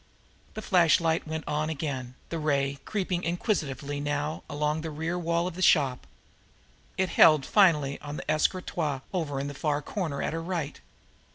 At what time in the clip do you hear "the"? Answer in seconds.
0.55-0.63, 4.81-4.89, 5.53-5.61, 9.47-9.53